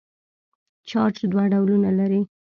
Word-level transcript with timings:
چارج 0.89 1.17
دوه 1.31 1.43
ډولونه 1.51 1.89
لري. 1.99 2.21